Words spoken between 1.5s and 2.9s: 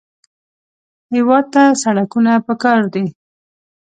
ته سړکونه پکار